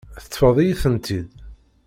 [0.23, 1.29] Teṭṭfeḍ-iyi-tent-id.